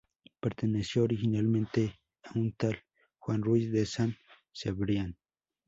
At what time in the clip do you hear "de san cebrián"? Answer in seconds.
3.71-5.15